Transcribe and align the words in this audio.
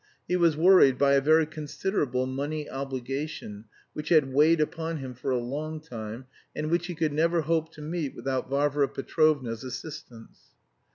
He 0.27 0.35
was 0.35 0.57
worried 0.57 0.97
by 0.97 1.13
a 1.13 1.21
very 1.21 1.45
considerable 1.45 2.25
money 2.25 2.67
obligation, 2.67 3.65
which 3.93 4.09
had 4.09 4.33
weighed 4.33 4.59
upon 4.59 4.97
him 4.97 5.13
for 5.13 5.29
a 5.29 5.37
long 5.37 5.79
time 5.79 6.25
and 6.55 6.71
which 6.71 6.87
he 6.87 6.95
could 6.95 7.13
never 7.13 7.41
hope 7.41 7.71
to 7.73 7.83
meet 7.83 8.15
without 8.15 8.49
Varvara 8.49 8.87
Petrovna's 8.87 9.63
assistance. 9.63 10.37